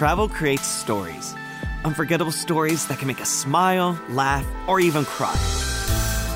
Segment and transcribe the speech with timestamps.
[0.00, 1.34] travel creates stories.
[1.84, 5.36] Unforgettable stories that can make us smile, laugh, or even cry.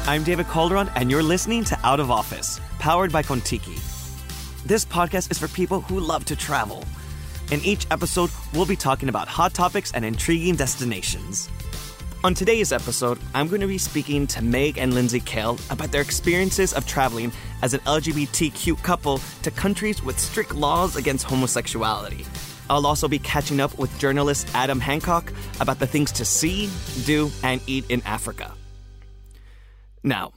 [0.07, 3.81] I'm David Calderon, and you're listening to Out of Office, powered by Contiki.
[4.67, 6.85] This podcast is for people who love to travel.
[7.53, 11.49] In each episode, we'll be talking about hot topics and intriguing destinations.
[12.23, 16.03] On today's episode, I'm going to be speaking to Meg and Lindsay Cale about their
[16.03, 22.27] experiences of traveling as an LGBTQ couple to countries with strict laws against homosexuality.
[22.71, 26.71] I'll also be catching up with journalist Adam Hancock about the things to see,
[27.05, 28.53] do, and eat in Africa.
[30.03, 30.33] Now,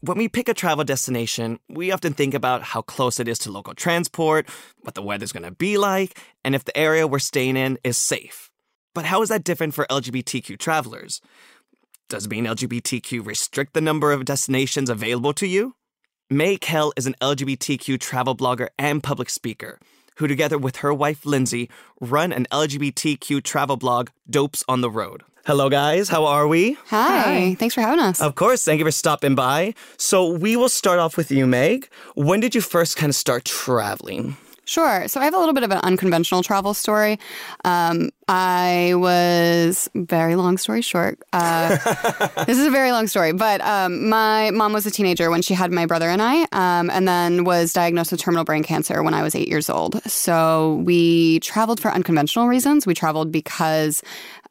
[0.00, 3.52] when we pick a travel destination, we often think about how close it is to
[3.52, 4.48] local transport,
[4.80, 7.96] what the weather's going to be like, and if the area we're staying in is
[7.96, 8.50] safe.
[8.94, 11.20] But how is that different for LGBTQ travelers?
[12.08, 15.74] Does being LGBTQ restrict the number of destinations available to you?
[16.28, 19.78] Meg Cale is an LGBTQ travel blogger and public speaker
[20.16, 21.68] who, together with her wife Lindsay,
[22.00, 25.22] run an LGBTQ travel blog, Dopes on the Road.
[25.44, 26.08] Hello, guys.
[26.08, 26.76] How are we?
[26.86, 27.56] Hi.
[27.58, 28.20] Thanks for having us.
[28.20, 28.64] Of course.
[28.64, 29.74] Thank you for stopping by.
[29.96, 31.88] So, we will start off with you, Meg.
[32.14, 34.36] When did you first kind of start traveling?
[34.64, 35.08] Sure.
[35.08, 37.18] So I have a little bit of an unconventional travel story.
[37.64, 41.18] Um, I was very long story short.
[41.32, 41.70] Uh,
[42.46, 45.52] this is a very long story, but um, my mom was a teenager when she
[45.52, 49.14] had my brother and I, um, and then was diagnosed with terminal brain cancer when
[49.14, 50.00] I was eight years old.
[50.04, 52.86] So we traveled for unconventional reasons.
[52.86, 54.00] We traveled because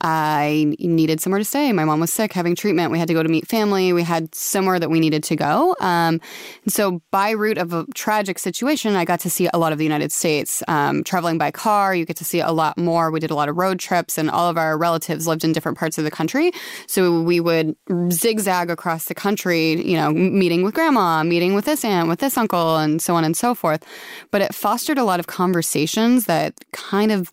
[0.02, 1.72] I needed somewhere to stay.
[1.72, 2.92] My mom was sick, having treatment.
[2.92, 3.94] We had to go to meet family.
[3.94, 5.76] We had somewhere that we needed to go.
[5.80, 6.20] Um,
[6.68, 9.84] so, by route of a tragic situation, I got to see a lot of the
[9.84, 10.64] United States.
[10.68, 13.12] Um, traveling by car, you get to see a lot more.
[13.12, 15.78] We did a lot of road trips, and all of our relatives lived in different
[15.78, 16.52] parts of the country.
[16.88, 17.76] So, we would
[18.12, 22.38] zigzag across the country, you know, meeting with grandma, meeting with this aunt, with this
[22.38, 23.86] uncle, and so on and so forth.
[24.32, 27.30] But it fostered a lot of conversations that kind of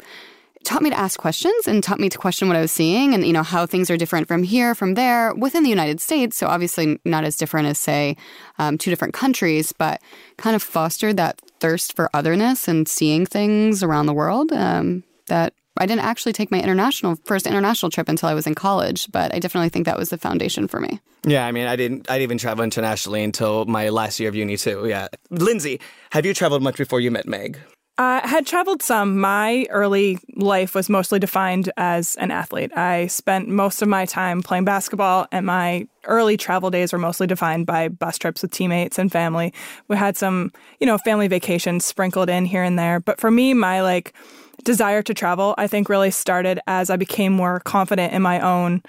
[0.68, 3.26] taught me to ask questions and taught me to question what I was seeing and,
[3.26, 6.36] you know, how things are different from here, from there, within the United States.
[6.36, 8.16] So obviously not as different as, say,
[8.58, 10.02] um, two different countries, but
[10.36, 15.54] kind of fostered that thirst for otherness and seeing things around the world um, that
[15.78, 19.34] I didn't actually take my international first international trip until I was in college, but
[19.34, 21.00] I definitely think that was the foundation for me.
[21.24, 22.10] Yeah, I mean, I didn't.
[22.10, 24.86] I didn't even travel internationally until my last year of uni too.
[24.88, 25.80] Yeah, Lindsay,
[26.10, 27.58] have you traveled much before you met Meg?
[28.00, 29.18] I had traveled some.
[29.18, 32.70] My early life was mostly defined as an athlete.
[32.76, 37.26] I spent most of my time playing basketball, and my early travel days were mostly
[37.26, 39.52] defined by bus trips with teammates and family.
[39.88, 43.00] We had some, you know, family vacations sprinkled in here and there.
[43.00, 44.14] But for me, my like
[44.62, 48.80] desire to travel, I think, really started as I became more confident in my own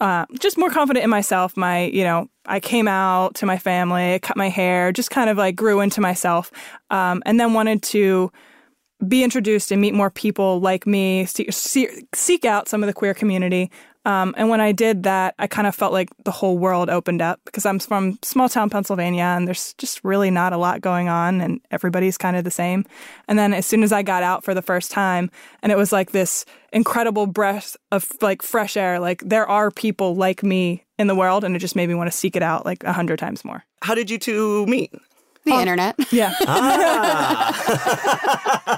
[0.00, 1.56] uh, just more confident in myself.
[1.56, 5.36] My, you know, I came out to my family, cut my hair, just kind of
[5.36, 6.52] like grew into myself,
[6.90, 8.30] um, and then wanted to
[9.06, 12.92] be introduced and meet more people like me, see, see, seek out some of the
[12.92, 13.70] queer community.
[14.04, 17.20] Um, and when I did that, I kind of felt like the whole world opened
[17.20, 21.08] up because I'm from small town Pennsylvania and there's just really not a lot going
[21.08, 22.86] on and everybody's kind of the same.
[23.28, 25.30] And then as soon as I got out for the first time,
[25.62, 30.14] and it was like this incredible breath of like fresh air, like there are people
[30.14, 32.64] like me in the world, and it just made me want to seek it out
[32.64, 33.64] like a hundred times more.
[33.82, 34.92] How did you two meet?
[35.48, 35.96] The oh, internet.
[36.12, 36.32] Yeah.
[36.46, 37.52] Ah.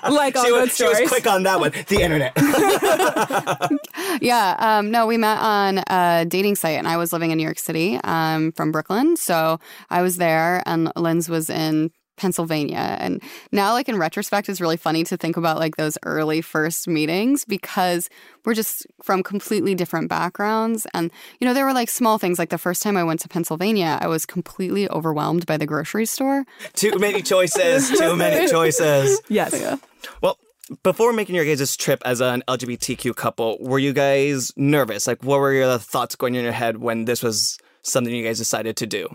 [0.10, 1.70] like all she, good was, she was quick on that one.
[1.70, 2.32] The internet.
[4.20, 4.56] yeah.
[4.58, 7.60] Um, no, we met on a dating site, and I was living in New York
[7.60, 9.16] City um, from Brooklyn.
[9.16, 9.60] So
[9.90, 12.98] I was there, and Linz was in Pennsylvania.
[13.00, 16.86] And now, like in retrospect, it's really funny to think about like those early first
[16.86, 18.10] meetings because
[18.44, 20.86] we're just from completely different backgrounds.
[20.92, 21.10] And,
[21.40, 22.38] you know, there were like small things.
[22.38, 26.04] Like the first time I went to Pennsylvania, I was completely overwhelmed by the grocery
[26.04, 26.44] store.
[26.74, 27.88] Too many choices.
[27.88, 29.20] Too many choices.
[29.28, 29.58] Yes.
[29.58, 29.76] Yeah.
[30.20, 30.38] Well,
[30.82, 35.06] before making your guys' trip as an LGBTQ couple, were you guys nervous?
[35.06, 38.38] Like, what were your thoughts going in your head when this was something you guys
[38.38, 39.08] decided to do?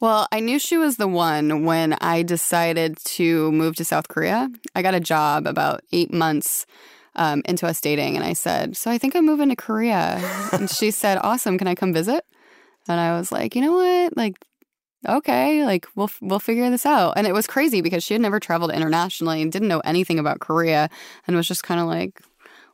[0.00, 4.48] Well, I knew she was the one when I decided to move to South Korea.
[4.74, 6.66] I got a job about eight months
[7.16, 10.20] um, into us dating, and I said, So I think I'm moving to Korea.
[10.52, 11.58] and she said, Awesome.
[11.58, 12.24] Can I come visit?
[12.86, 14.16] And I was like, You know what?
[14.16, 14.36] Like,
[15.06, 17.14] okay, like we'll we'll figure this out.
[17.16, 20.40] And it was crazy because she had never traveled internationally and didn't know anything about
[20.40, 20.90] Korea
[21.26, 22.20] and was just kind of like,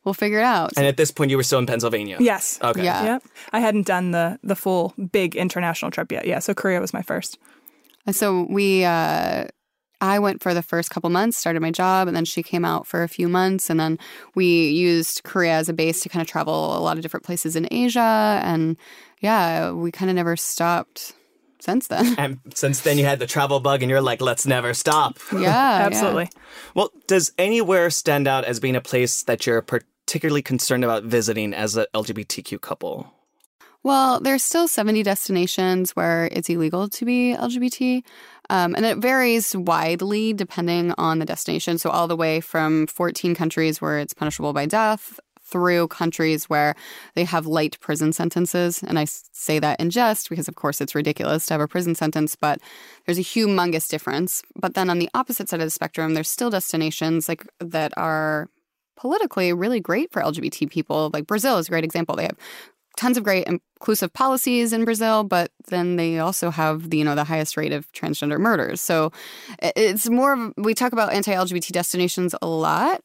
[0.04, 0.72] we'll figure it out.
[0.76, 2.16] And at this point, you were still in Pennsylvania.
[2.20, 2.58] Yes.
[2.62, 2.84] Okay.
[2.84, 3.04] Yeah.
[3.04, 3.24] Yep.
[3.52, 6.26] I hadn't done the the full big international trip yet.
[6.26, 6.38] Yeah.
[6.38, 7.38] So Korea was my first.
[8.06, 9.46] And so we, uh,
[10.00, 12.86] I went for the first couple months, started my job, and then she came out
[12.86, 13.98] for a few months, and then
[14.34, 17.56] we used Korea as a base to kind of travel a lot of different places
[17.56, 18.76] in Asia, and
[19.20, 21.14] yeah, we kind of never stopped
[21.60, 22.14] since then.
[22.18, 25.18] And since then, you had the travel bug, and you're like, let's never stop.
[25.32, 26.28] yeah, Absolutely.
[26.74, 31.54] Well, does anywhere stand out as being a place that you're particularly concerned about visiting
[31.54, 33.12] as a LGBTQ couple?
[33.82, 38.02] Well, there's still 70 destinations where it's illegal to be LGBT.
[38.48, 41.76] Um, and it varies widely depending on the destination.
[41.76, 46.74] So, all the way from 14 countries where it's punishable by death through countries where
[47.14, 48.82] they have light prison sentences.
[48.82, 51.94] And I say that in jest because, of course, it's ridiculous to have a prison
[51.94, 52.60] sentence, but
[53.04, 54.42] there's a humongous difference.
[54.56, 58.48] But then on the opposite side of the spectrum, there's still destinations like that are
[58.96, 61.10] politically really great for LGBT people.
[61.12, 62.16] Like Brazil is a great example.
[62.16, 62.36] They have
[62.96, 67.14] tons of great inclusive policies in Brazil, but then they also have the you know
[67.14, 68.80] the highest rate of transgender murders.
[68.80, 69.12] So
[69.60, 73.02] it's more of we talk about anti-LGBT destinations a lot.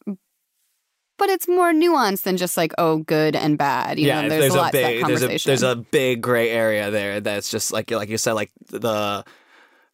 [1.18, 4.00] But it's more nuanced than just like oh good and bad.
[4.00, 6.50] You yeah, know, there's, a lot big, to that there's a there's a big gray
[6.50, 9.26] area there that's just like like you said, like the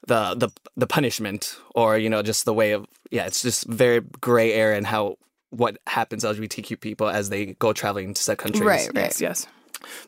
[0.05, 4.01] the the the punishment or you know just the way of yeah, it's just very
[4.21, 5.17] gray area and how
[5.57, 8.63] what happens to LGBTQ people as they go traveling to set countries.
[8.63, 9.05] Right, right.
[9.05, 9.47] Yes, yes.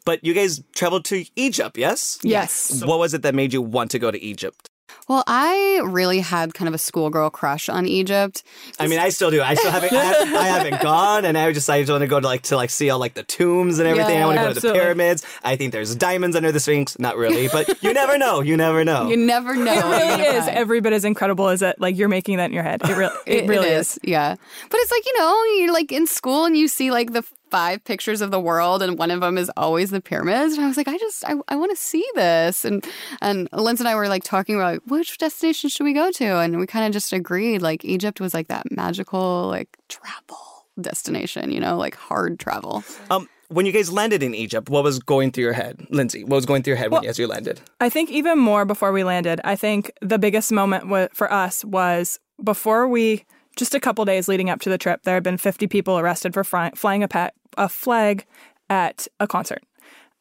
[0.06, 2.20] But you guys traveled to Egypt, yes?
[2.24, 2.84] Yes.
[2.84, 4.70] What was it that made you want to go to Egypt?
[5.08, 8.44] Well, I really had kind of a schoolgirl crush on Egypt.
[8.80, 9.42] I mean, I still do.
[9.42, 9.94] I still haven't.
[9.94, 12.42] I haven't, I haven't gone, and I just I just want to go to like
[12.44, 14.16] to like see all like the tombs and everything.
[14.16, 15.26] Yeah, I want to go to the pyramids.
[15.44, 17.00] I think there's diamonds under the Sphinx.
[17.00, 18.42] Not really, but you never know.
[18.42, 19.08] You never know.
[19.08, 19.74] You never know.
[19.74, 20.58] It really is find.
[20.58, 21.80] every bit as incredible as it.
[21.80, 22.82] Like you're making that in your head.
[22.84, 23.98] It, really, it, really is.
[24.04, 24.36] Yeah.
[24.70, 27.84] But it's like, you know, you're like in school and you see like the five
[27.84, 30.54] pictures of the world and one of them is always the pyramids.
[30.56, 32.66] And I was like, I just, I, I want to see this.
[32.66, 32.86] And,
[33.22, 36.26] and Linz and I were like talking about like, which destination should we go to?
[36.40, 41.52] And we kind of just agreed like Egypt was like that magical, like travel destination,
[41.52, 42.84] you know, like hard travel.
[43.10, 46.24] Um, when you guys landed in Egypt, what was going through your head, Lindsay?
[46.24, 47.62] What was going through your head when as you landed?
[47.80, 51.64] I think even more before we landed, I think the biggest moment wa- for us
[51.64, 53.24] was before we,
[53.56, 56.34] just a couple days leading up to the trip, there had been 50 people arrested
[56.34, 58.26] for fly- flying a, pa- a flag
[58.70, 59.64] at a concert.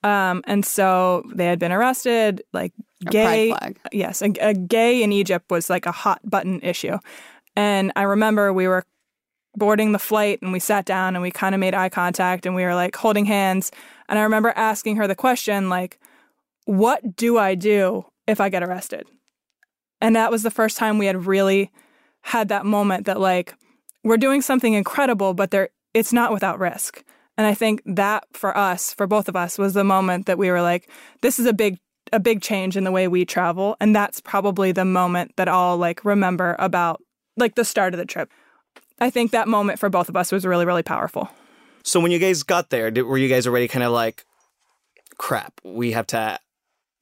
[0.03, 2.73] Um, and so they had been arrested, like
[3.07, 3.57] A gay.
[3.93, 6.99] Yes, a, a gay in Egypt was like a hot button issue.
[7.57, 8.85] And I remember we were
[9.57, 12.55] boarding the flight and we sat down and we kind of made eye contact and
[12.55, 13.73] we were like holding hands.
[14.09, 15.99] And I remember asking her the question, like,
[16.67, 19.09] what do I do if I get arrested?
[20.01, 21.71] And that was the first time we had really
[22.21, 23.55] had that moment that like
[24.05, 27.03] we're doing something incredible, but there it's not without risk.
[27.39, 30.51] And I think that for us, for both of us, was the moment that we
[30.51, 30.91] were like,
[31.21, 31.79] this is a big
[32.13, 33.77] a big change in the way we travel.
[33.81, 37.03] And that's probably the moment that I'll like remember about
[37.37, 38.31] like the start of the trip.
[39.01, 41.29] I think that moment for both of us was really, really powerful.
[41.83, 44.25] So when you guys got there, did, were you guys already kind of like,
[45.19, 45.61] crap?
[45.65, 46.39] We have to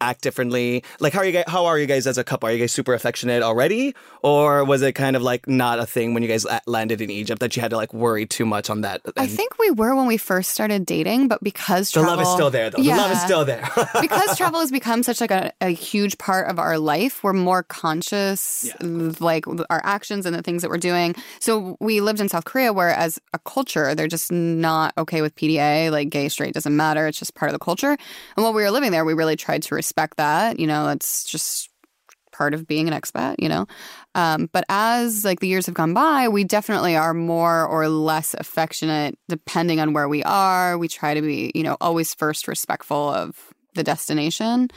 [0.01, 0.83] act differently.
[1.01, 1.45] Like, how are you guys?
[1.47, 2.49] How are you guys as a couple?
[2.49, 6.15] Are you guys super affectionate already, or was it kind of like not a thing
[6.15, 8.83] when you guys landed in Egypt that you had to like worry too much on
[8.83, 9.01] that?
[9.17, 12.51] I think we were when we first started dating, but because the love is still
[12.51, 12.83] there, though.
[12.83, 13.69] The love is still there.
[14.01, 17.63] because travel has become such like a, a huge part of our life we're more
[17.63, 22.29] conscious of like our actions and the things that we're doing so we lived in
[22.29, 26.55] south korea where as a culture they're just not okay with pda like gay straight
[26.55, 29.15] doesn't matter it's just part of the culture and while we were living there we
[29.15, 31.71] really tried to respect that you know it's just
[32.35, 33.67] part of being an expat, you know.
[34.15, 38.35] Um, but as like the years have gone by, we definitely are more or less
[38.35, 40.77] affectionate depending on where we are.
[40.77, 44.69] We try to be, you know, always first respectful of the destination.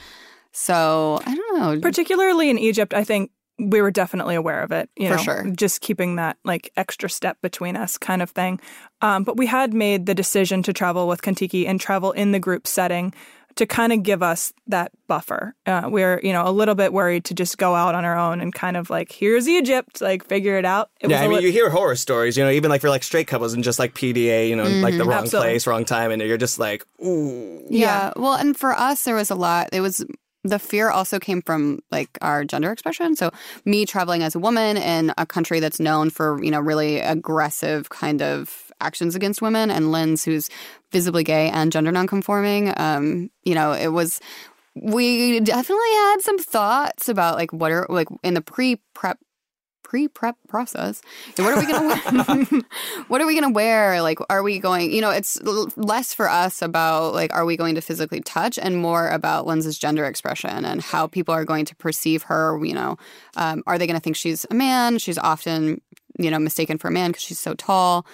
[0.51, 1.79] So I don't know.
[1.81, 4.89] Particularly in Egypt, I think we were definitely aware of it.
[4.95, 5.51] You For know, sure.
[5.55, 8.59] Just keeping that like extra step between us kind of thing.
[9.01, 12.39] Um, but we had made the decision to travel with Contiki and travel in the
[12.39, 13.13] group setting
[13.57, 15.55] to kind of give us that buffer.
[15.65, 18.39] Uh, we're, you know, a little bit worried to just go out on our own
[18.41, 20.89] and kind of like, here's Egypt, like figure it out.
[21.01, 22.81] It yeah, was I a mean, li- you hear horror stories, you know, even like
[22.81, 25.51] for like straight couples and just like PDA, you know, like the wrong Absolutely.
[25.51, 27.65] place, wrong time, and you're just like, ooh.
[27.69, 28.13] Yeah.
[28.15, 29.69] Well, and for us, there was a lot.
[29.73, 30.05] It was
[30.43, 33.15] the fear also came from like our gender expression.
[33.15, 33.31] So
[33.65, 37.89] me traveling as a woman in a country that's known for you know really aggressive
[37.89, 40.49] kind of actions against women, and Lynn's who's
[40.91, 42.73] visibly gay and gender nonconforming.
[42.77, 44.19] Um, you know, it was.
[44.79, 49.17] We definitely had some thoughts about like what are like in the pre prep
[49.87, 51.01] pre prep process.
[51.37, 51.87] What are we gonna
[52.27, 52.61] wear?
[53.07, 54.01] what are we gonna wear?
[54.01, 54.91] Like, are we going?
[54.91, 58.59] You know, it's l- less for us about like, are we going to physically touch,
[58.59, 62.59] and more about Linds's gender expression and how people are going to perceive her.
[62.63, 62.97] You know,
[63.37, 64.97] um, are they going to think she's a man?
[64.97, 65.81] She's often
[66.19, 68.05] you know mistaken for a man because she's so tall.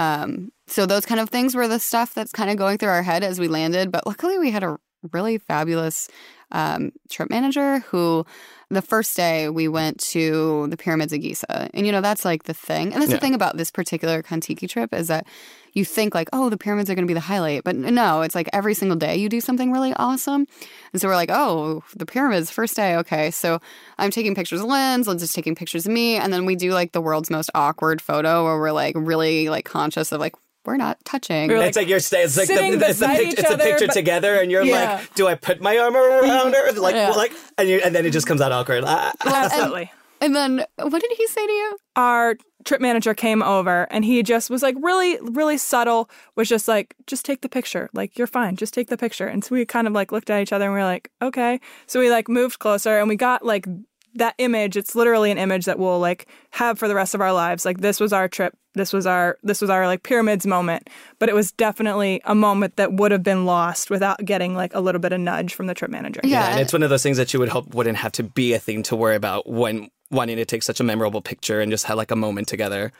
[0.00, 3.02] Um, so those kind of things were the stuff that's kind of going through our
[3.02, 3.92] head as we landed.
[3.92, 4.78] But luckily, we had a
[5.12, 6.08] really fabulous
[6.52, 8.24] um, trip manager who
[8.70, 11.68] the first day we went to the pyramids of Giza.
[11.74, 12.92] And you know, that's like the thing.
[12.92, 13.16] And that's Yeah.
[13.16, 15.26] the thing about this particular Contiki trip is that
[15.72, 17.64] you think like, oh, the pyramids are going to be the highlight.
[17.64, 20.46] But no, it's like every single day you do something really awesome.
[20.92, 22.96] And so we're like, oh, the pyramids, first day.
[22.96, 23.30] Okay.
[23.30, 23.60] So
[23.98, 26.16] I'm taking pictures of Linds, Linds is taking pictures of me.
[26.16, 29.64] And then we do like the world's most awkward photo where we're like really like
[29.64, 31.48] conscious of like, we're not touching.
[31.48, 32.26] We're it's like you're staying.
[32.26, 34.50] It's like the, sitting it's the, beside pic- it's the other, picture but- together, and
[34.50, 34.96] you're Yeah.
[34.96, 36.78] like, "Do I put my arm around her?" Mm-hmm.
[36.80, 37.10] Like, Yeah.
[37.10, 38.84] like, and you, and then it just comes out awkward.
[38.84, 39.90] Absolutely.
[40.20, 41.76] and then what did he say to you?
[41.96, 46.68] our trip manager came over and he just was like really really subtle was just
[46.68, 49.64] like just take the picture like you're fine just take the picture and so we
[49.64, 52.28] kind of like looked at each other and we were like okay so we like
[52.28, 53.66] moved closer and we got like
[54.14, 57.32] that image it's literally an image that we'll like have for the rest of our
[57.32, 60.88] lives like this was our trip this was our this was our like pyramids moment
[61.18, 64.80] but it was definitely a moment that would have been lost without getting like a
[64.80, 66.50] little bit of nudge from the trip manager Yeah.
[66.50, 68.58] and it's one of those things that you would hope wouldn't have to be a
[68.58, 71.96] thing to worry about when wanting to take such a memorable picture and just have
[71.96, 72.90] like a moment together.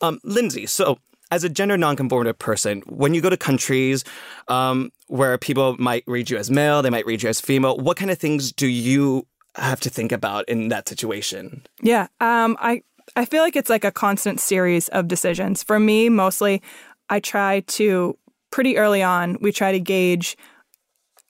[0.00, 0.98] Um, Lindsay, so
[1.30, 4.02] as a gender nonconformative person, when you go to countries
[4.48, 7.96] um, where people might read you as male, they might read you as female, what
[7.96, 11.62] kind of things do you have to think about in that situation?
[11.82, 12.82] Yeah, um, I
[13.16, 15.62] I feel like it's like a constant series of decisions.
[15.62, 16.62] For me, mostly,
[17.08, 18.16] I try to
[18.50, 19.36] pretty early on.
[19.40, 20.36] We try to gauge: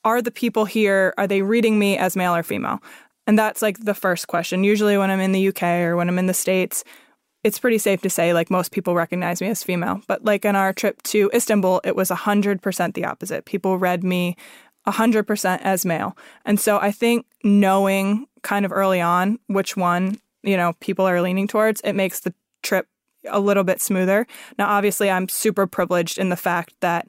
[0.05, 1.15] Are the people here?
[1.19, 2.81] Are they reading me as male or female?
[3.27, 4.65] And that's like the first question.
[4.65, 6.85] Usually, when I'm in the UK or when I'm in the States,
[7.45, 10.03] it's pretty safe to say like most people recognize me as female.
[10.07, 13.45] But like on our trip to Istanbul, it was 100% the opposite.
[13.45, 14.37] People read me
[14.87, 16.17] 100% as male.
[16.45, 21.21] And so I think knowing kind of early on which one, you know, people are
[21.21, 22.87] leaning towards, it makes the trip
[23.29, 24.27] a little bit smoother.
[24.59, 27.07] Now, obviously, I'm super privileged in the fact that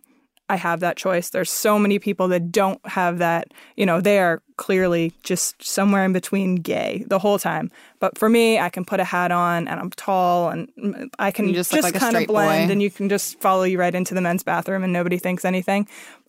[0.50, 1.30] I have that choice.
[1.30, 3.54] There's so many people that don't have that.
[3.78, 7.72] You know, they are clearly just somewhere in between gay the whole time.
[8.02, 11.48] But for me, I can put a hat on and I'm tall and I can
[11.48, 12.72] You just, just like kind of blend boy.
[12.74, 15.88] and you can just follow you right into the men's bathroom and nobody thinks anything.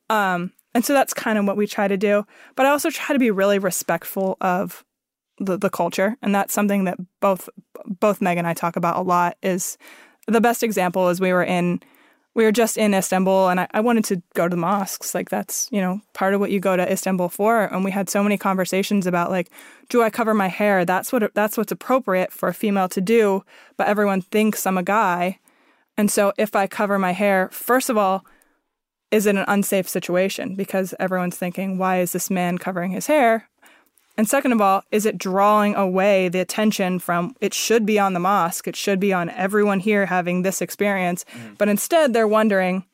[0.09, 2.25] Um, and so that's kind of what we try to do.
[2.55, 4.85] But I also try to be really respectful of
[5.43, 6.17] the, the culture.
[6.23, 7.49] And that's something that both
[7.85, 9.77] both Meg and I talk about a lot is
[10.27, 11.81] the best example is we were in
[12.35, 15.15] we were just in Istanbul and I, I wanted to go to the mosques.
[15.15, 17.65] Like that's, you know, part of what you go to Istanbul for.
[17.65, 19.51] And we had so many conversations about like,
[19.91, 20.85] do I cover my hair?
[20.85, 23.45] That's what that's what's appropriate for a female to do,
[23.77, 25.39] but everyone thinks I'm a guy.
[25.97, 28.25] And so if I cover my hair, first of all,
[29.11, 30.55] is it an unsafe situation?
[30.55, 33.51] Because everyone's thinking, why is this man covering his hair?
[34.17, 38.13] And second of all, is it drawing away the attention from it should be on
[38.13, 41.55] the mosque, it should be on everyone here having this experience, mm-hmm.
[41.55, 42.85] but instead they're wondering,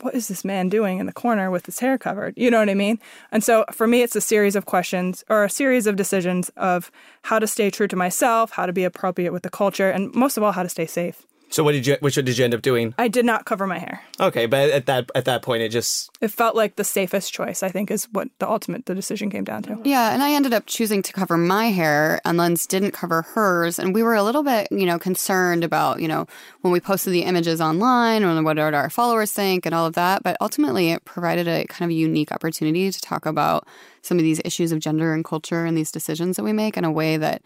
[0.00, 2.34] what is this man doing in the corner with his hair covered?
[2.36, 2.98] You know what I mean?
[3.30, 6.90] And so for me, it's a series of questions or a series of decisions of
[7.22, 10.36] how to stay true to myself, how to be appropriate with the culture, and most
[10.36, 11.24] of all, how to stay safe.
[11.54, 12.96] So what did you which one did you end up doing?
[12.98, 14.02] I did not cover my hair.
[14.18, 17.62] Okay, but at that at that point it just It felt like the safest choice,
[17.62, 19.78] I think, is what the ultimate the decision came down to.
[19.84, 23.78] Yeah, and I ended up choosing to cover my hair, and Linds didn't cover hers.
[23.78, 26.26] And we were a little bit, you know, concerned about, you know,
[26.62, 29.94] when we posted the images online and what did our followers think and all of
[29.94, 30.24] that.
[30.24, 33.64] But ultimately, it provided a kind of unique opportunity to talk about
[34.02, 36.84] some of these issues of gender and culture and these decisions that we make in
[36.84, 37.42] a way that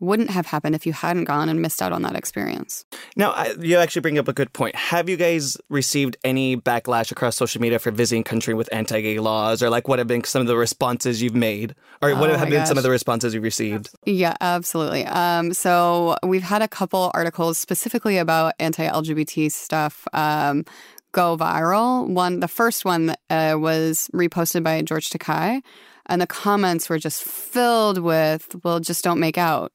[0.00, 2.84] wouldn't have happened if you hadn't gone and missed out on that experience.
[3.16, 4.74] Now, I, you actually bring up a good point.
[4.74, 9.62] Have you guys received any backlash across social media for visiting country with anti-gay laws,
[9.62, 12.48] or like what have been some of the responses you've made, or what Oh have
[12.48, 13.90] my been some of the responses you've received?
[14.06, 15.04] Yeah, absolutely.
[15.06, 20.64] Um, so we've had a couple articles specifically about anti-LGBT stuff um,
[21.12, 22.08] go viral.
[22.08, 25.60] One, the first one uh, was reposted by George Takei,
[26.06, 29.72] and the comments were just filled with, "Well, just don't make out."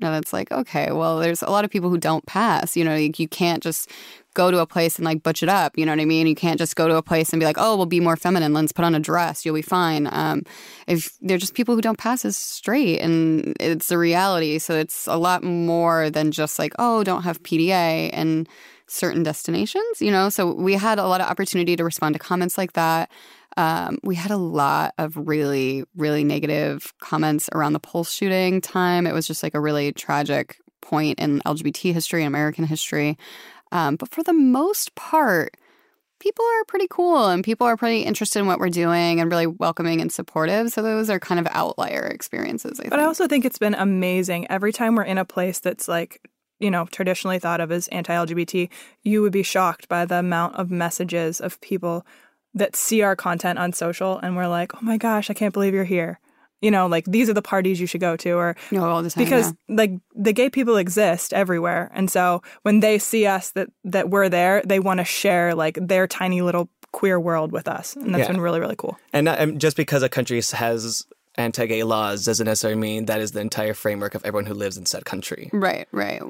[0.00, 2.76] And it's like, okay, well, there's a lot of people who don't pass.
[2.76, 3.90] You know, like you can't just
[4.34, 5.78] go to a place and like butch it up.
[5.78, 6.26] You know what I mean?
[6.26, 8.52] You can't just go to a place and be like, oh, we'll be more feminine.
[8.52, 9.44] Let's put on a dress.
[9.44, 10.08] You'll be fine.
[10.10, 10.42] Um,
[10.86, 14.58] if they're just people who don't pass as straight, and it's a reality.
[14.58, 18.48] So it's a lot more than just like, oh, don't have PDA and
[18.86, 20.00] certain destinations.
[20.00, 23.10] You know, so we had a lot of opportunity to respond to comments like that.
[23.56, 29.06] Um, we had a lot of really, really negative comments around the Pulse shooting time.
[29.06, 33.16] It was just like a really tragic point in LGBT history and American history.
[33.72, 35.56] Um, but for the most part,
[36.20, 39.46] people are pretty cool and people are pretty interested in what we're doing and really
[39.46, 40.70] welcoming and supportive.
[40.70, 42.90] So those are kind of outlier experiences, I think.
[42.90, 44.50] But I also think it's been amazing.
[44.50, 46.26] Every time we're in a place that's like,
[46.60, 48.70] you know, traditionally thought of as anti LGBT,
[49.02, 52.06] you would be shocked by the amount of messages of people
[52.54, 55.74] that see our content on social and we're like, oh my gosh, I can't believe
[55.74, 56.20] you're here.
[56.62, 59.10] You know, like these are the parties you should go to, or No, all the
[59.10, 59.22] time.
[59.24, 59.76] because yeah.
[59.76, 64.30] like the gay people exist everywhere, and so when they see us that that we're
[64.30, 68.20] there, they want to share like their tiny little queer world with us, and that's
[68.22, 68.32] Yeah.
[68.32, 68.96] been really really cool.
[69.12, 71.04] And, not, and just because a country has
[71.36, 74.86] anti-gay laws doesn't necessarily mean that is the entire framework of everyone who lives in
[74.86, 75.50] said country.
[75.52, 76.22] Right, right.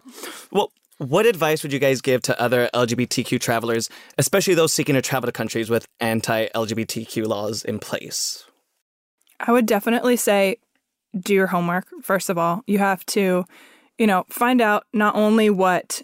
[0.50, 5.02] Well, what advice would you guys give to other LGBTQ travelers, especially those seeking to
[5.02, 8.44] travel to countries with anti-LGBTQ laws in place?
[9.40, 10.58] I would definitely say
[11.18, 12.62] do your homework first of all.
[12.66, 13.44] You have to,
[13.98, 16.02] you know, find out not only what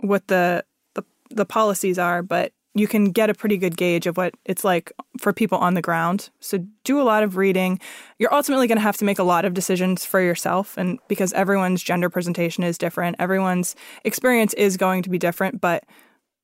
[0.00, 4.18] what the the, the policies are, but you can get a pretty good gauge of
[4.18, 6.28] what it's like for people on the ground.
[6.40, 7.80] So do a lot of reading.
[8.18, 11.32] You're ultimately going to have to make a lot of decisions for yourself and because
[11.32, 15.84] everyone's gender presentation is different, everyone's experience is going to be different, but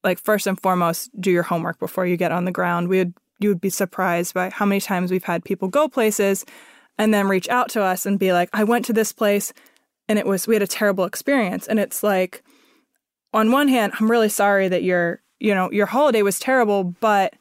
[0.03, 2.89] like first and foremost, do your homework before you get on the ground.
[2.89, 6.47] We would you would be surprised by how many times we've had people go places
[6.99, 9.53] and then reach out to us and be like, I went to this place
[10.09, 11.67] and it was we had a terrible experience.
[11.67, 12.43] And it's like
[13.35, 17.35] on one hand, I'm really sorry that your you know, your holiday was terrible, but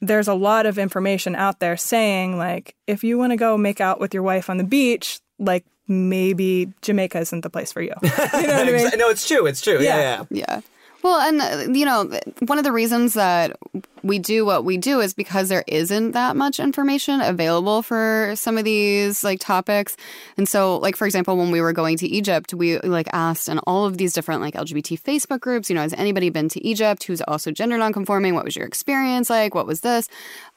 [0.00, 3.80] there's a lot of information out there saying like if you want to go make
[3.80, 7.94] out with your wife on the beach, like maybe Jamaica isn't the place for you.
[8.02, 8.90] You know what I mean?
[8.98, 9.46] no, it's true.
[9.46, 9.80] It's true.
[9.80, 10.24] Yeah, Yeah.
[10.30, 10.46] yeah.
[10.46, 10.60] Yeah.
[11.02, 12.10] Well, and uh, you know,
[12.46, 13.56] one of the reasons that
[14.02, 18.56] we do what we do is because there isn't that much information available for some
[18.56, 19.96] of these like topics.
[20.36, 23.58] And so, like for example, when we were going to Egypt, we like asked in
[23.60, 27.04] all of these different like LGBT Facebook groups, you know, has anybody been to Egypt
[27.04, 28.34] who's also gender nonconforming?
[28.34, 29.54] What was your experience like?
[29.54, 30.08] What was this?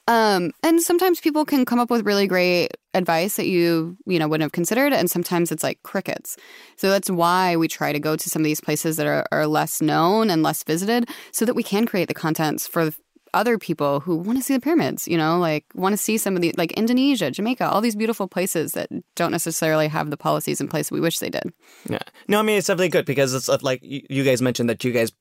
[0.08, 4.28] Um, and sometimes people can come up with really great advice that you, you know,
[4.28, 4.94] wouldn't have considered.
[4.94, 6.38] And sometimes it's like crickets.
[6.76, 9.48] So that's why we try to go to some of these places that are, are
[9.48, 12.92] less known and less visited so that we can create the contents for
[13.34, 16.36] other people who want to see the pyramids, you know, like want to see some
[16.36, 20.60] of the, like Indonesia, Jamaica, all these beautiful places that don't necessarily have the policies
[20.60, 21.54] in place we wish they did.
[21.88, 22.00] Yeah.
[22.28, 24.84] No, I mean it's definitely good because it's uh, like you you guys mentioned that
[24.84, 25.12] you guys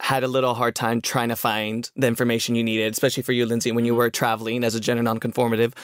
[0.00, 3.44] had a little hard time trying to find the information you needed, especially for you,
[3.44, 5.74] Lindsay, when you were traveling as a gender nonconformative.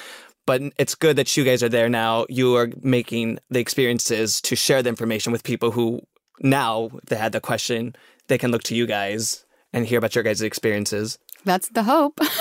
[0.46, 2.24] But it's good that you guys are there now.
[2.28, 6.00] You are making the experiences to share the information with people who
[6.40, 7.96] now, if they had the question,
[8.28, 11.18] they can look to you guys and hear about your guys' experiences.
[11.44, 12.16] That's the hope.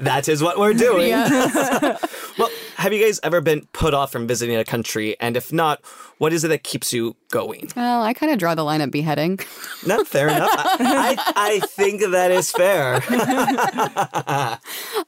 [0.00, 1.10] that is what we're doing.
[2.38, 2.50] well,
[2.82, 5.16] have you guys ever been put off from visiting a country?
[5.20, 5.84] And if not,
[6.18, 7.70] what is it that keeps you going?
[7.76, 9.38] well, I kind of draw the line at beheading.
[9.86, 10.50] Not fair enough.
[10.52, 13.00] I, I, I think that is fair.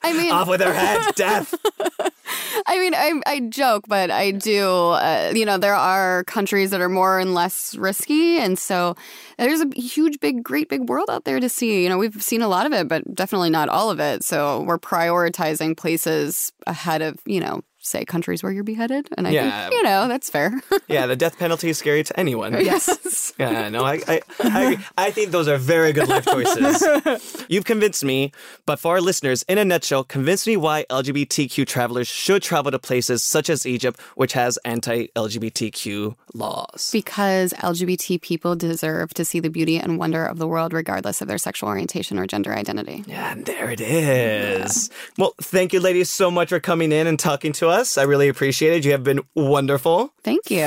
[0.02, 1.52] I mean, Off with their heads, death.
[2.66, 4.68] I mean, I, I joke, but I do.
[4.68, 8.94] Uh, you know, there are countries that are more and less risky, and so
[9.36, 11.82] there's a huge, big, great, big world out there to see.
[11.82, 14.22] You know, we've seen a lot of it, but definitely not all of it.
[14.22, 19.30] So we're prioritizing places ahead of, you know, say countries where you're beheaded, and I
[19.30, 19.68] Yeah.
[19.68, 20.60] think you know that's fair.
[20.88, 22.52] Yeah, the death penalty is scary to anyone.
[22.64, 23.32] yes.
[23.38, 24.84] Yeah, no, I, I, I.
[25.06, 27.46] I think those are very good life choices.
[27.48, 28.32] You've convinced me,
[28.66, 32.78] but for our listeners, in a nutshell, convince me why LGBTQ travelers should travel to
[32.78, 36.90] places such as Egypt, which has anti-LGBTQ laws.
[36.92, 41.28] Because LGBT people deserve to see the beauty and wonder of the world, regardless of
[41.28, 43.04] their sexual orientation or gender identity.
[43.06, 44.90] Yeah, and there it is.
[45.18, 47.73] Well, thank you, ladies, so much for coming in and talking to us.
[47.74, 48.84] I really appreciate it.
[48.84, 50.12] You have been wonderful.
[50.22, 50.64] Thank you.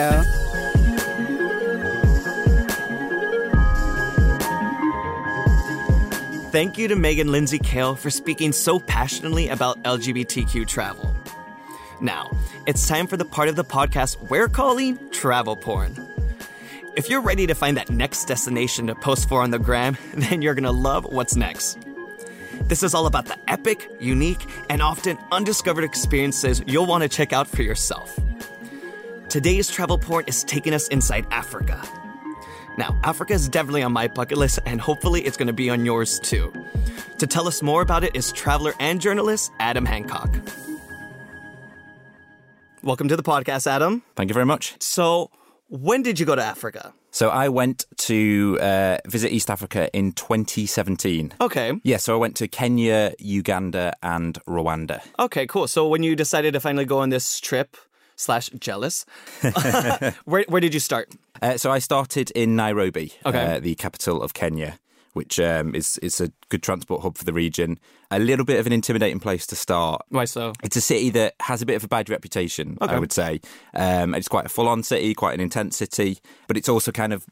[6.51, 11.15] Thank you to Megan Lindsay Cale for speaking so passionately about LGBTQ travel.
[12.01, 12.29] Now,
[12.65, 15.95] it's time for the part of the podcast we're calling travel porn.
[16.97, 20.41] If you're ready to find that next destination to post for on the gram, then
[20.41, 21.86] you're gonna love what's next.
[22.67, 27.31] This is all about the epic, unique, and often undiscovered experiences you'll want to check
[27.31, 28.19] out for yourself.
[29.29, 31.81] Today's travel port is taking us inside Africa.
[32.77, 35.85] Now, Africa is definitely on my bucket list, and hopefully it's going to be on
[35.85, 36.51] yours too.
[37.19, 40.35] To tell us more about it is traveler and journalist Adam Hancock.
[42.83, 44.03] Welcome to the podcast, Adam.
[44.17, 44.75] Thank you very much.
[44.83, 45.31] So,
[45.69, 46.93] when did you go to Africa?
[47.17, 51.33] So I went to uh, visit East Africa in 2017.
[51.41, 51.73] Okay.
[51.83, 55.01] Yeah, so I went to Kenya, Uganda, and Rwanda.
[55.17, 55.67] Okay, cool.
[55.67, 57.75] So, when you decided to finally go on this trip,
[58.17, 59.03] slash jealous,
[60.25, 61.09] where, where did you start?
[61.41, 63.55] Uh, so I started in Nairobi, Okay.
[63.55, 64.77] uh, the capital of Kenya,
[65.17, 67.77] which um, is is a good transport hub for the region.
[68.09, 70.01] A little bit of an intimidating place to start.
[70.07, 70.53] Why so?
[70.63, 72.93] It's a city that has a bit of a bad reputation, Okay.
[72.93, 73.41] I would say.
[73.73, 77.11] Um, it's quite a full on city, quite an intense city, but it's also kind
[77.11, 77.25] of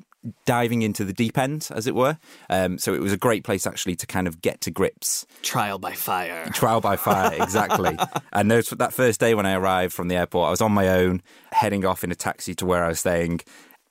[0.45, 2.17] diving into the deep end, as it were.
[2.49, 5.25] Um, so it was a great place actually to kind of get to grips.
[5.43, 6.49] Trial by fire.
[6.53, 7.97] Trial by fire, exactly.
[8.33, 10.89] and those, that first day when I arrived from the airport, I was on my
[10.89, 11.21] own,
[11.53, 13.41] heading off in a taxi to where I was staying.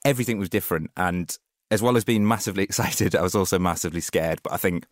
[0.03, 0.91] Everything was different.
[0.97, 1.35] And
[1.71, 4.41] as well as being massively excited, I was also massively scared.
[4.43, 4.85] But I think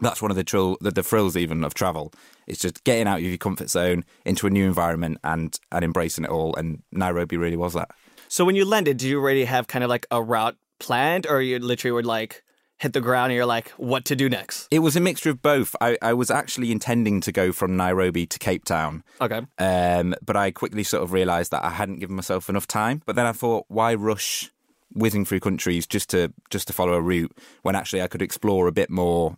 [0.00, 2.12] that's one of the, trill, the, the thrills even of travel.
[2.46, 6.24] It's just getting out of your comfort zone into a new environment and, and embracing
[6.24, 6.54] it all.
[6.56, 7.90] And Nairobi really was that.
[8.28, 11.40] So when you landed, did you already have kind of like a route planned, or
[11.40, 12.44] you literally would like
[12.78, 14.68] hit the ground and you're like, what to do next?
[14.70, 15.74] It was a mixture of both.
[15.80, 19.02] I, I was actually intending to go from Nairobi to Cape Town.
[19.20, 19.40] Okay.
[19.58, 23.02] Um, but I quickly sort of realised that I hadn't given myself enough time.
[23.04, 24.50] But then I thought, why rush
[24.92, 28.66] whizzing through countries just to just to follow a route when actually I could explore
[28.66, 29.36] a bit more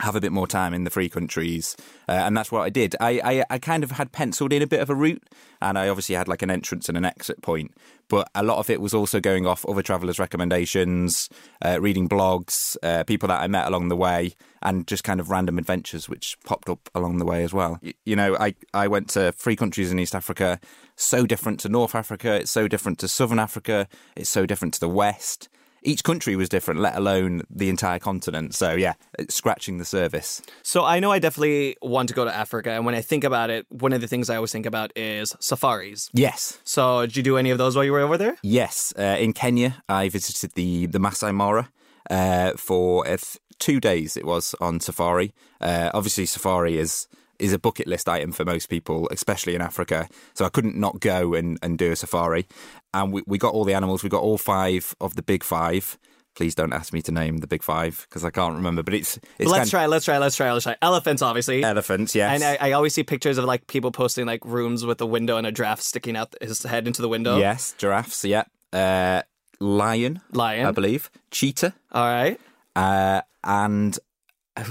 [0.00, 1.76] have a bit more time in the free countries,
[2.08, 2.96] uh, and that's what I did.
[3.00, 5.22] I, I, I kind of had penciled in a bit of a route,
[5.60, 7.72] and I obviously had like an entrance and an exit point.
[8.08, 11.28] But a lot of it was also going off other travellers' recommendations,
[11.64, 15.30] uh, reading blogs, uh, people that I met along the way, and just kind of
[15.30, 17.78] random adventures which popped up along the way as well.
[17.80, 20.58] You, you know, I, I went to three countries in East Africa,
[20.96, 23.86] so different to North Africa, it's so different to Southern Africa,
[24.16, 25.48] it's so different to the West
[25.82, 28.54] each country was different, let alone the entire continent.
[28.54, 28.94] So yeah,
[29.28, 30.42] scratching the surface.
[30.62, 33.50] So I know I definitely want to go to Africa, and when I think about
[33.50, 36.10] it, one of the things I always think about is safaris.
[36.12, 36.58] Yes.
[36.64, 38.36] So did you do any of those while you were over there?
[38.42, 38.92] Yes.
[38.98, 41.70] Uh, in Kenya, I visited the the Masai Mara
[42.10, 43.16] uh, for uh,
[43.58, 44.16] two days.
[44.16, 45.32] It was on safari.
[45.60, 47.06] Uh, obviously, safari is
[47.40, 50.08] is a bucket list item for most people, especially in Africa.
[50.34, 52.46] So I couldn't not go and, and do a safari.
[52.94, 54.02] And we, we got all the animals.
[54.02, 55.98] We got all five of the big five.
[56.36, 58.82] Please don't ask me to name the big five because I can't remember.
[58.82, 60.76] But it's, it's let's try, let's try, let's try, let's try.
[60.80, 61.64] Elephants, obviously.
[61.64, 62.34] Elephants, yes.
[62.34, 65.38] And I, I, always see pictures of like people posting like rooms with a window
[65.38, 67.38] and a giraffe sticking out his head into the window.
[67.38, 68.24] Yes, giraffes.
[68.24, 68.44] Yeah.
[68.72, 69.22] Uh,
[69.60, 70.20] lion.
[70.32, 71.10] Lion, I believe.
[71.32, 71.74] Cheetah.
[71.90, 72.40] All right.
[72.76, 73.98] Uh, and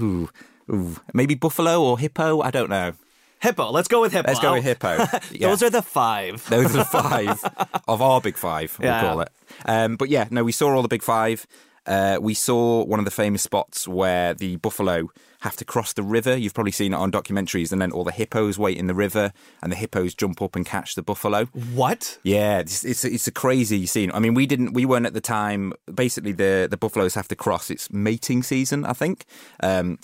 [0.02, 0.30] ooh,
[0.72, 2.42] Ooh, maybe buffalo or hippo.
[2.42, 2.94] I don't know.
[3.42, 3.72] Hippo.
[3.72, 4.28] Let's go with hippo.
[4.28, 4.98] Let's go with hippo.
[5.32, 5.48] Yeah.
[5.50, 6.46] Those are the five.
[6.50, 7.42] Those are the five
[7.88, 8.76] of our big five.
[8.80, 9.02] We'll Yeah.
[9.02, 9.30] call it.
[9.66, 11.48] Um, but yeah, no, we saw all the big five.
[11.86, 15.08] Uh, we saw one of the famous spots where the buffalo
[15.40, 16.36] have to cross the river.
[16.36, 19.32] You've probably seen it on documentaries, and then all the hippos wait in the river,
[19.64, 21.46] and the hippos jump up and catch the buffalo.
[21.74, 22.20] What?
[22.24, 24.12] Yeah, it's it's, it's a crazy scene.
[24.14, 25.72] I mean, we didn't, we weren't at the time.
[25.92, 27.72] Basically, the the buffaloes have to cross.
[27.72, 29.26] It's mating season, I think.
[29.62, 29.98] Um,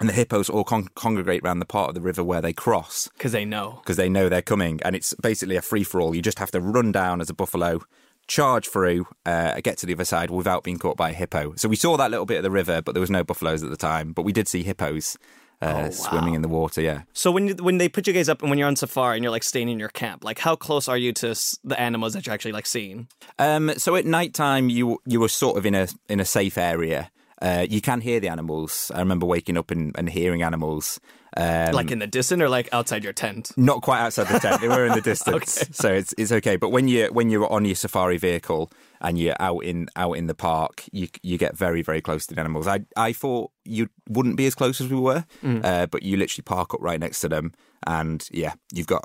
[0.00, 3.08] and the hippos all con- congregate around the part of the river where they cross
[3.16, 3.80] Because they know.
[3.82, 6.14] because they know they're coming, and it's basically a free for all.
[6.14, 7.80] You just have to run down as a buffalo,
[8.26, 11.54] charge through, uh, get to the other side without being caught by a hippo.
[11.56, 13.70] So we saw that little bit of the river, but there was no buffaloes at
[13.70, 14.12] the time.
[14.12, 15.16] But we did see hippos
[15.62, 16.80] uh, swimming in the water.
[16.80, 17.02] Yeah.
[17.14, 19.24] So when you, when they put you guys up and when you're on safari and
[19.24, 21.34] you're like staying in your camp, like how close are you to
[21.64, 23.08] the animals that you're actually like seeing?
[23.40, 26.56] Um, so at night time, you you were sort of in a in a safe
[26.58, 27.10] area.
[27.40, 28.90] Uh, you can hear the animals.
[28.94, 31.00] I remember waking up and, and hearing animals.
[31.36, 33.52] Um, like in the distance or like outside your tent?
[33.56, 34.60] not quite outside the tent.
[34.60, 36.56] They were in the distance, so it's it's okay.
[36.56, 40.26] But when you when you're on your safari vehicle and you're out in out in
[40.26, 42.66] the park, you you get very very close to the animals.
[42.66, 46.44] I I thought you wouldn't be as close as we were, uh, but you literally
[46.44, 47.52] park up right next to them,
[47.86, 49.04] and yeah, you've got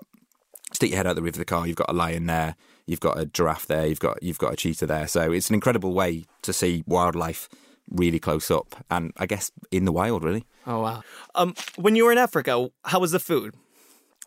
[0.72, 1.67] stick your head out the roof of the car.
[1.67, 2.56] You've got a lion there.
[2.88, 3.86] You've got a giraffe there.
[3.86, 5.08] You've got you've got a cheetah there.
[5.08, 7.50] So it's an incredible way to see wildlife
[7.89, 10.46] really close up, and I guess in the wild, really.
[10.65, 11.04] Oh wow.
[11.36, 13.56] Um, when you were in Africa, how was the food?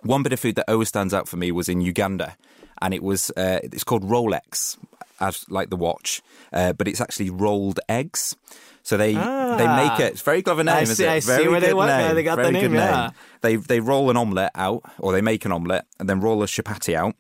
[0.02, 2.36] One bit of food that always stands out for me was in Uganda,
[2.82, 4.76] and it was uh, it's called Rolex,
[5.20, 6.20] as like the watch,
[6.52, 8.36] uh, but it's actually rolled eggs.
[8.82, 10.12] So they they make it.
[10.12, 10.74] It's a very clever name.
[10.74, 10.78] Ah.
[10.78, 11.08] I is see- it?
[11.08, 12.14] I see Very where they good went- name.
[12.14, 13.10] they got the name, good yeah.
[13.40, 16.46] They they roll an omelette out, or they make an omelette and then roll a
[16.46, 17.16] chapati out,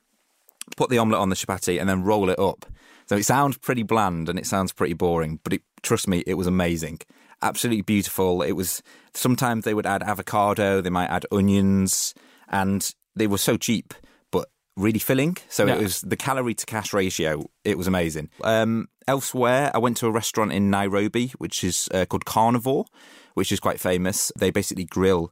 [0.76, 2.66] put the omelette on the chapati, and then roll it up.
[3.06, 6.34] So it sounds pretty bland and it sounds pretty boring, but it, trust me, it
[6.34, 6.98] was amazing.
[7.42, 8.42] Absolutely beautiful.
[8.42, 8.82] It was
[9.14, 12.14] sometimes they would add avocado, they might add onions,
[12.48, 13.94] and they were so cheap,
[14.30, 15.36] but really filling.
[15.48, 15.74] So Yeah.
[15.76, 17.44] it was the calorie to cash ratio.
[17.64, 18.30] It was amazing.
[18.42, 22.84] Um, elsewhere, I went to a restaurant in Nairobi, which is uh, called Carnivore,
[23.34, 24.32] which is quite famous.
[24.38, 25.30] They basically grill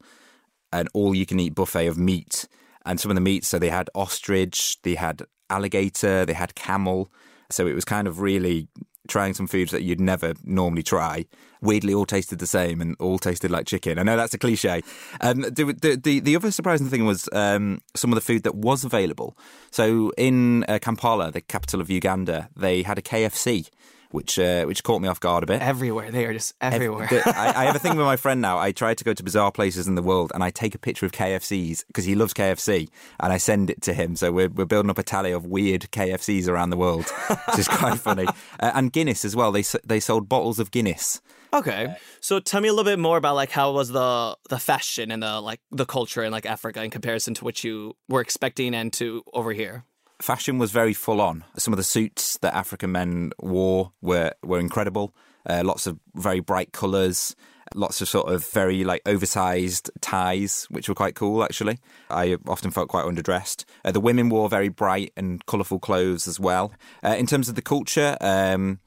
[0.73, 2.47] an all you can eat buffet of meat.
[2.87, 7.11] And some of the meats, so they had ostrich, they had alligator, they had camel.
[7.51, 8.69] So it was kind of really
[9.09, 11.27] trying some foods that you'd never normally try.
[11.61, 13.99] Weirdly, all tasted the same and all tasted like chicken.
[13.99, 14.83] I know that's a cliche.
[15.21, 18.55] Um, the, the, the, the other surprising thing was um, some of the food that
[18.55, 19.37] was available.
[19.71, 23.69] So in uh, Kampala, the capital of Uganda, they had a KFC
[24.15, 25.61] which uh, which caught me off guard a bit.
[25.61, 26.11] Everywhere.
[26.13, 27.09] They are just everywhere.
[27.09, 28.59] The- I, I have a thing with my friend now.
[28.59, 31.05] I try to go to bizarre places in the world, and I take a picture
[31.05, 34.15] of KFCs because he loves KFC, and I send it to him.
[34.15, 37.07] So we're we're building up a tally of weird KFCs around the world,
[37.49, 38.27] which is quite funny.
[38.61, 39.51] Uh, and Guinness as well.
[39.51, 41.21] They they sold bottles of Guinness.
[41.53, 41.97] Okay.
[42.21, 45.23] So tell me a little bit more about like how was the the fashion and
[45.23, 48.93] the like the culture in like Africa in comparison to what you were expecting and
[48.95, 49.85] to over here.
[50.25, 51.45] Fashion was very full on.
[51.59, 55.15] Some of the suits that African men wore were were incredible.
[55.45, 57.37] Uh, lots of very bright colours.
[57.75, 61.79] Lots of sort of very like oversized ties, which were quite cool actually.
[62.09, 63.67] I often felt quite underdressed.
[63.85, 66.73] Uh, the women wore very bright and colourful clothes as well.
[67.05, 68.81] Uh, in terms of the culture, um,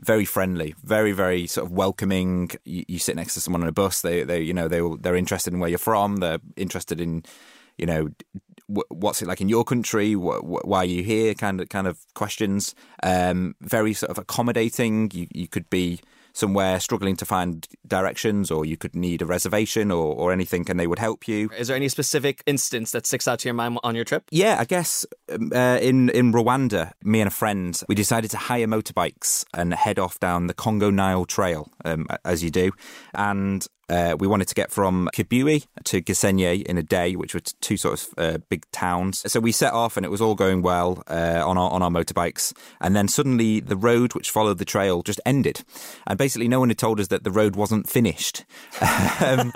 [0.00, 2.50] very friendly, very very sort of welcoming.
[2.64, 5.16] You, you sit next to someone on a bus, they they you know they they're
[5.16, 6.16] interested in where you're from.
[6.16, 7.24] They're interested in
[7.76, 8.08] you know
[8.88, 10.14] what's it like in your country?
[10.14, 11.34] Wh- wh- why are you here?
[11.34, 12.74] Kind of kind of questions.
[13.02, 15.10] Um, very sort of accommodating.
[15.12, 16.00] You you could be
[16.32, 20.80] somewhere struggling to find directions, or you could need a reservation or, or anything, and
[20.80, 21.50] they would help you.
[21.58, 24.24] Is there any specific instance that sticks out to your mind on your trip?
[24.30, 28.38] Yeah, I guess um, uh, in in Rwanda, me and a friend, we decided to
[28.38, 32.72] hire motorbikes and head off down the Congo Nile Trail, um, as you do,
[33.14, 33.66] and.
[33.88, 37.76] Uh, we wanted to get from Kibuye to Gisenye in a day, which were two
[37.76, 39.30] sort of uh, big towns.
[39.30, 41.90] So we set off, and it was all going well uh, on our on our
[41.90, 42.52] motorbikes.
[42.80, 45.64] And then suddenly, the road which followed the trail just ended,
[46.06, 48.44] and basically, no one had told us that the road wasn't finished.
[49.20, 49.52] um,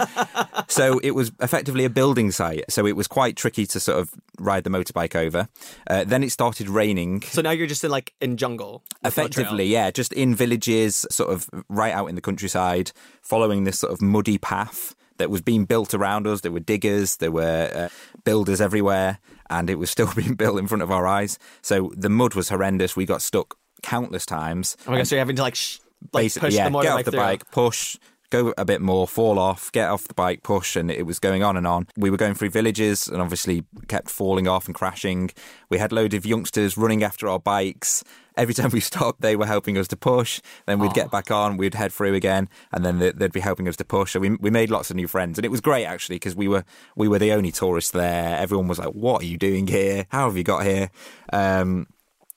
[0.69, 2.65] so it was effectively a building site.
[2.71, 5.49] So it was quite tricky to sort of ride the motorbike over.
[5.89, 7.23] Uh, then it started raining.
[7.23, 8.83] So now you're just in like in jungle.
[9.03, 9.27] with no trail.
[9.27, 13.93] Effectively, yeah, just in villages, sort of right out in the countryside, following this sort
[13.93, 16.43] of muddy path that was being built around us.
[16.43, 17.89] There were diggers, there were uh,
[18.25, 19.19] builders everywhere,
[19.49, 21.39] and it was still being built in front of our eyes.
[21.63, 22.97] So the mud was horrendous.
[22.97, 24.77] We got stuck countless times.
[24.87, 25.79] Oh my gosh, so you're having to like, sh-
[26.13, 27.21] like Basically, push yeah, the motorbike get off the through.
[27.21, 27.97] bike, push,
[28.31, 31.43] go a bit more, fall off, get off the bike, push, and it was going
[31.43, 31.87] on and on.
[31.97, 35.31] We were going through villages and obviously kept falling off and crashing.
[35.69, 38.03] We had loads of youngsters running after our bikes.
[38.37, 40.41] Every time we stopped, they were helping us to push.
[40.67, 43.69] Then we'd get back on, we'd head through again, and then they- they'd be helping
[43.69, 44.13] us to push.
[44.13, 46.49] So we we made lots of new friends, and it was great actually because we
[46.49, 46.65] were
[46.97, 48.37] we were the only tourists there.
[48.39, 50.07] Everyone was like, "What are you doing here?
[50.11, 50.91] How have you got here?"
[51.33, 51.87] Um,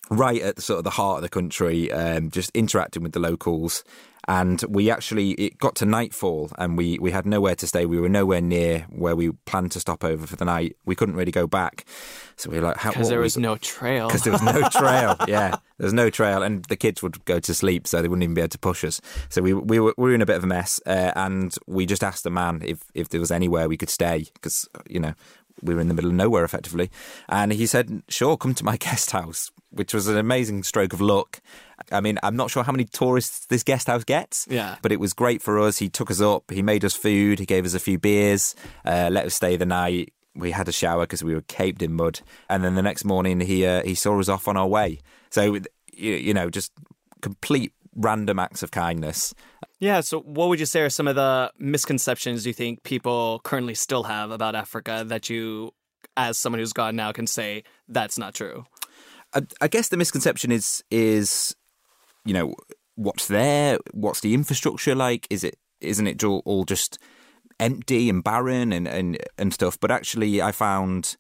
[0.10, 3.20] right at the sort of the heart of the country, um, just interacting with the
[3.20, 3.84] locals.
[4.30, 7.88] And we actually it got to nightfall, and we we had nowhere to stay.
[7.88, 10.76] We were nowhere near where we planned to stop over for the night.
[10.86, 11.86] We couldn't really go back,
[12.36, 14.06] so we were like, how, because there was no trail.
[14.08, 15.16] because there was no trail.
[15.28, 18.22] Yeah, there was no trail, and the kids would go to sleep, so they wouldn't
[18.22, 19.02] even be able to push us.
[19.30, 21.88] So we we were, we were in a bit of a mess, uh, and we
[21.88, 25.16] just asked the man if if there was anywhere we could stay, because you know
[25.62, 26.90] we were in the middle of nowhere effectively,
[27.28, 31.02] and he said, "Sure, come to my guest house," which was an amazing stroke of
[31.02, 31.42] luck.
[31.92, 34.76] I mean, I'm not sure how many tourists this guest house gets, Yeah.
[34.82, 35.78] but it was great for us.
[35.78, 38.54] He took us up, he made us food, he gave us a few beers,
[38.86, 40.14] uh, let us stay the night.
[40.36, 42.20] We had a shower because we were caped in mud,
[42.50, 45.00] and then the next morning he uh, he saw us off on our way.
[45.32, 46.72] So you, you know, just
[47.22, 49.34] complete random acts of kindness.
[49.80, 50.02] Yeah.
[50.02, 54.04] So, what would you say are some of the misconceptions you think people currently still
[54.04, 55.72] have about Africa that you,
[56.18, 58.66] as someone who's gone now, can say that's not true?
[59.34, 61.56] I, I guess the misconception is is
[62.26, 62.56] you know
[62.96, 65.28] what's there, what's the infrastructure like?
[65.30, 67.00] Is it isn't it all, all just
[67.60, 69.80] empty and barren and, and and stuff?
[69.80, 71.16] But actually, I found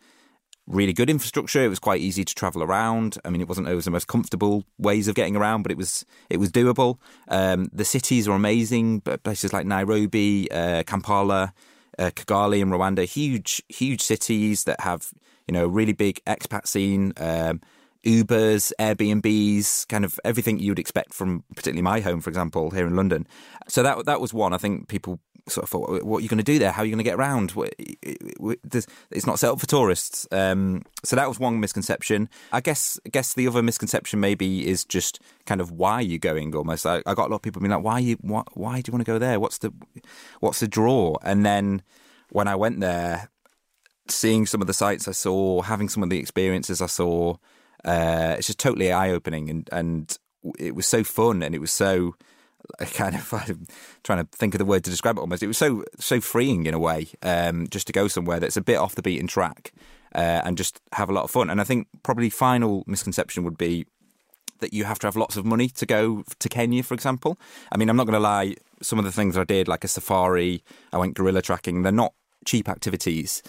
[0.70, 1.64] really good infrastructure.
[1.64, 3.18] It was quite easy to travel around.
[3.26, 6.06] I mean, it wasn't always the most comfortable ways of getting around, but it was
[6.30, 7.00] it was doable.
[7.28, 11.54] Um, the cities are amazing, but places like Nairobi, uh, Kampala,
[11.98, 15.12] uh, Kigali, and Rwanda, huge huge cities that have
[15.48, 17.14] you know a really big expat scene.
[17.18, 17.62] Um,
[18.10, 22.96] Ubers, Airbnbs, kind of everything you'd expect from particularly my home, for example, here in
[22.96, 23.28] London.
[23.68, 24.54] So that that was one.
[24.54, 26.72] I think people sort of thought, what are you going to do there?
[26.72, 27.54] How are you going to get around?
[29.12, 30.28] It's not set up for tourists.
[30.32, 32.30] Um, so that was one misconception.
[32.52, 36.20] I guess I guess the other misconception maybe is just kind of why are you
[36.20, 36.86] going almost.
[36.86, 38.94] I, I got a lot of people being like, why you why, why do you
[38.94, 39.40] want to go there?
[39.40, 39.74] What's the
[40.40, 41.16] what's the draw?
[41.24, 41.84] And then
[42.30, 43.30] when I went there,
[44.08, 47.38] seeing some of the sights I saw, having some of the experiences I saw,
[47.86, 50.18] uh, it's just totally eye opening, and and
[50.58, 52.16] it was so fun, and it was so
[52.94, 53.68] kind of I'm
[54.04, 55.44] trying to think of the word to describe it almost.
[55.44, 58.62] It was so so freeing in a way, um, just to go somewhere that's a
[58.62, 59.74] bit off the beaten track
[60.16, 61.50] uh, and just have a lot of fun.
[61.50, 63.86] And I think probably final misconception would be
[64.60, 67.40] that you have to have lots of money to go to Kenya, for example.
[67.72, 68.56] I mean, I'm not going to lie.
[68.82, 71.84] Some of the things I did, like a safari, I went gorilla tracking.
[71.84, 72.14] They're not
[72.46, 73.42] cheap activities,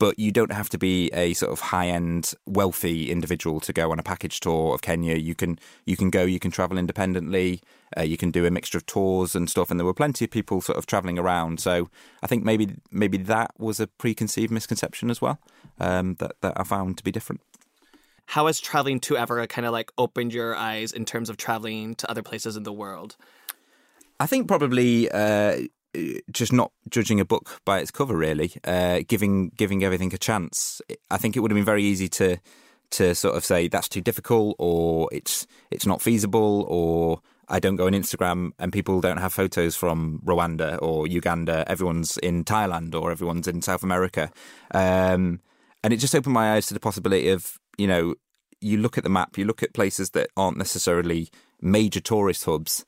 [0.00, 3.92] but you don't have to be a sort of high end wealthy individual to go
[3.92, 5.14] on a package tour of Kenya.
[5.16, 7.60] You can you can go, you can travel independently.
[7.96, 10.30] Uh, you can do a mixture of tours and stuff, and there were plenty of
[10.30, 11.60] people sort of traveling around.
[11.60, 11.90] So
[12.22, 15.38] I think maybe maybe that was a preconceived misconception as well
[15.78, 17.42] um, that that I found to be different.
[18.24, 21.94] How has traveling to Africa kind of like opened your eyes in terms of traveling
[21.96, 23.16] to other places in the world?
[24.18, 25.62] I think probably uh,
[26.30, 30.80] just not judging a book by its cover, really, uh, giving giving everything a chance.
[31.10, 32.38] I think it would have been very easy to
[32.90, 37.76] to sort of say that's too difficult, or it's it's not feasible, or I don't
[37.76, 41.64] go on Instagram and people don't have photos from Rwanda or Uganda.
[41.68, 44.30] Everyone's in Thailand or everyone's in South America,
[44.72, 45.40] um,
[45.82, 48.14] and it just opened my eyes to the possibility of you know
[48.60, 51.30] you look at the map, you look at places that aren't necessarily
[51.62, 52.84] major tourist hubs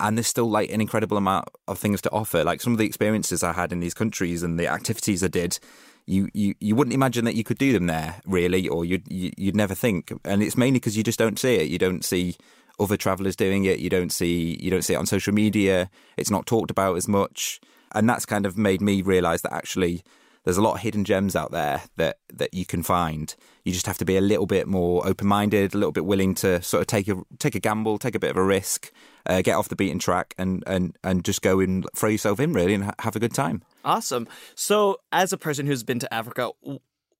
[0.00, 2.44] and there's still like an incredible amount of things to offer.
[2.44, 5.58] Like some of the experiences I had in these countries and the activities I did,
[6.06, 9.26] you you, you wouldn't imagine that you could do them there really, or you'd you,
[9.26, 10.12] would you would never think.
[10.24, 11.68] And it's mainly because you just don't see it.
[11.68, 12.36] You don't see
[12.78, 13.78] other travelers doing it.
[13.78, 15.90] You don't see you don't see it on social media.
[16.16, 17.60] It's not talked about as much,
[17.92, 20.02] and that's kind of made me realize that actually
[20.44, 23.34] there's a lot of hidden gems out there that that you can find.
[23.64, 26.34] You just have to be a little bit more open minded, a little bit willing
[26.36, 28.92] to sort of take a take a gamble, take a bit of a risk,
[29.26, 32.52] uh, get off the beaten track, and and and just go and throw yourself in
[32.52, 33.62] really and ha- have a good time.
[33.84, 34.28] Awesome.
[34.54, 36.52] So, as a person who's been to Africa,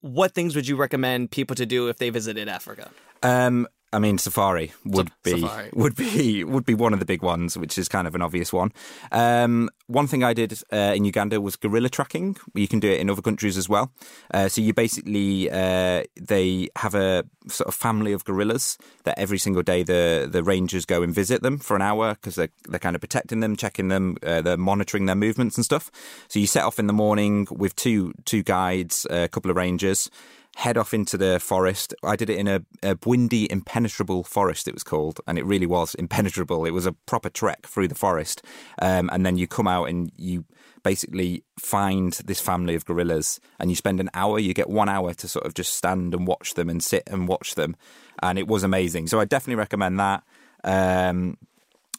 [0.01, 2.91] what things would you recommend people to do if they visited Africa?
[3.23, 5.69] Um, I mean, safari would be safari.
[5.73, 8.51] would be would be one of the big ones, which is kind of an obvious
[8.51, 8.73] one.
[9.13, 12.35] Um, one thing I did uh, in Uganda was gorilla tracking.
[12.53, 13.93] You can do it in other countries as well.
[14.33, 19.37] Uh, so you basically uh, they have a sort of family of gorillas that every
[19.37, 22.79] single day the the rangers go and visit them for an hour because they're they're
[22.79, 25.89] kind of protecting them, checking them, uh, they're monitoring their movements and stuff.
[26.27, 30.11] So you set off in the morning with two two guides, a couple of rangers
[30.55, 31.93] head off into the forest.
[32.01, 35.65] I did it in a, a Bwindi impenetrable forest, it was called, and it really
[35.65, 36.65] was impenetrable.
[36.65, 38.41] It was a proper trek through the forest.
[38.81, 40.45] Um, and then you come out and you
[40.81, 45.13] basically find this family of gorillas and you spend an hour, you get one hour
[45.15, 47.75] to sort of just stand and watch them and sit and watch them.
[48.23, 49.07] And it was amazing.
[49.07, 50.23] So I definitely recommend that.
[50.63, 51.37] Um,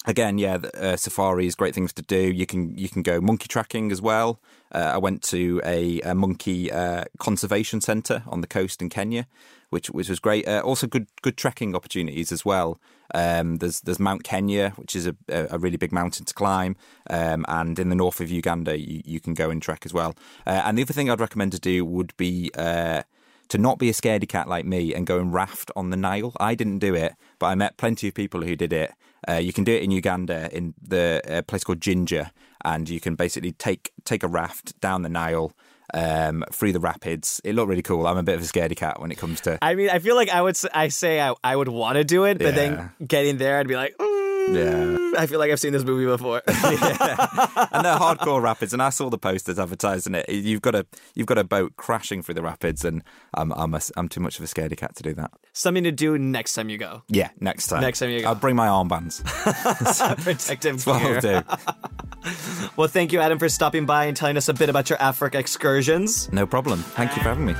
[0.07, 2.19] again, yeah, uh, safaris, great things to do.
[2.33, 4.41] You can you can go monkey tracking as well.
[4.73, 9.27] Uh, I went to a, a monkey uh, conservation centre on the coast in Kenya,
[9.71, 10.47] which which was great.
[10.47, 12.81] Uh, also, good good trekking opportunities as well.
[13.15, 16.77] Um, there's there's Mount Kenya, which is a, a really big mountain to climb,
[17.11, 20.15] um, and in the north of Uganda, you, you can go and trek as well.
[20.47, 23.03] Uh, and the other thing I'd recommend to do would be uh,
[23.49, 26.33] to not be a scaredy cat like me and go and raft on the Nile.
[26.41, 28.93] I didn't do it, but I met plenty of people who did it.
[29.29, 32.33] Uh, you can do it in Uganda in the uh, place called Jinja,
[32.65, 35.53] and you can basically take take a raft down the Nile
[35.95, 37.41] um, through the rapids.
[37.45, 38.07] It looked really cool.
[38.07, 39.59] I'm a bit of a scaredy cat when it comes to.
[39.63, 42.25] I mean, I feel like I would I say I, I would want to do
[42.25, 42.51] it, but yeah.
[42.53, 43.97] then getting there, I'd be like.
[43.99, 44.17] Mm
[44.49, 44.96] yeah.
[45.17, 46.43] I feel like I've seen this movie before.
[46.49, 47.69] yeah.
[47.73, 50.29] And they're hardcore rapids, and I saw the posters advertising it.
[50.29, 53.03] You've got a you've got a boat crashing through the rapids, and
[53.35, 55.33] I'm I'm a, I'm too much of a scaredy cat to do that.
[55.53, 57.03] Something to do next time you go.
[57.09, 57.81] Yeah, next time.
[57.81, 58.29] Next time you go.
[58.29, 59.25] I'll bring my armbands.
[60.23, 64.69] Protective That's what well, thank you, Adam, for stopping by and telling us a bit
[64.69, 66.31] about your Africa excursions.
[66.33, 66.81] No problem.
[66.81, 67.55] Thank you for having me.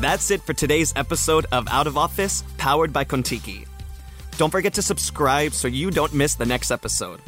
[0.00, 3.66] That's it for today's episode of Out of Office, powered by Contiki.
[4.36, 7.20] Don't forget to subscribe so you don't miss the next episode.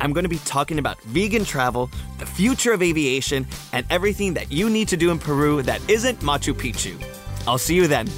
[0.00, 4.50] I'm going to be talking about vegan travel, the future of aviation, and everything that
[4.50, 7.00] you need to do in Peru that isn't Machu Picchu.
[7.46, 8.08] I'll see you then.